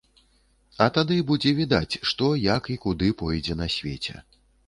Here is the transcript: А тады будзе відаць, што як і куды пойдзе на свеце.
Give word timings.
А 0.85 0.87
тады 0.95 1.17
будзе 1.31 1.51
відаць, 1.59 1.99
што 2.11 2.31
як 2.55 2.71
і 2.77 2.79
куды 2.87 3.13
пойдзе 3.23 3.61
на 3.63 3.67
свеце. 3.77 4.15